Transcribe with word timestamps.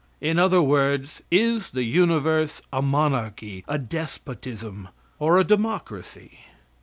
In 0.19 0.39
other 0.39 0.63
words, 0.63 1.21
is 1.29 1.69
the 1.69 1.83
universe 1.83 2.59
a 2.73 2.81
monarchy, 2.81 3.63
a 3.67 3.77
despotism, 3.77 4.87
or 5.19 5.37
a 5.37 5.43
democracy? 5.43 6.39